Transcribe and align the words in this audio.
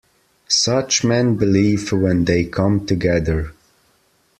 Such 0.47 1.03
men 1.03 1.35
believe, 1.35 1.91
when 1.91 2.25
they 2.25 2.45
come 2.45 2.87
together. 2.87 3.51